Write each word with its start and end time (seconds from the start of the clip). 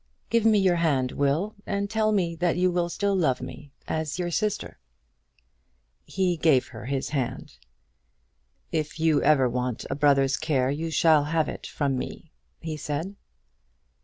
"Give 0.31 0.45
me 0.45 0.57
your 0.57 0.77
hand, 0.77 1.11
Will, 1.11 1.53
and 1.67 1.87
tell 1.87 2.11
me 2.11 2.33
that 2.37 2.57
you 2.57 2.71
will 2.71 2.89
still 2.89 3.15
love 3.15 3.39
me 3.39 3.71
as 3.87 4.17
your 4.17 4.31
sister." 4.31 4.79
He 6.05 6.37
gave 6.37 6.69
her 6.69 6.85
his 6.85 7.09
hand. 7.09 7.59
"If 8.71 8.99
you 8.99 9.21
ever 9.21 9.47
want 9.47 9.85
a 9.91 9.95
brother's 9.95 10.37
care 10.37 10.71
you 10.71 10.89
shall 10.89 11.25
have 11.25 11.47
it 11.47 11.67
from 11.67 11.99
me," 11.99 12.31
he 12.59 12.77
said. 12.77 13.15